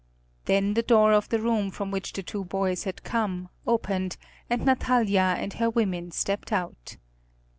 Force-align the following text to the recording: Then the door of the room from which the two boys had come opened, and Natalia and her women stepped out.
Then 0.45 0.73
the 0.73 0.81
door 0.81 1.13
of 1.13 1.29
the 1.29 1.39
room 1.39 1.69
from 1.69 1.91
which 1.91 2.11
the 2.13 2.23
two 2.23 2.43
boys 2.43 2.85
had 2.85 3.03
come 3.03 3.49
opened, 3.67 4.17
and 4.49 4.65
Natalia 4.65 5.35
and 5.37 5.53
her 5.53 5.69
women 5.69 6.09
stepped 6.09 6.51
out. 6.51 6.97